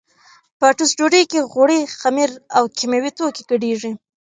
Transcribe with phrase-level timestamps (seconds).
[0.59, 3.91] په ټوسټ ډوډۍ کې غوړي، خمیر او کیمیاوي توکي ګډېږي.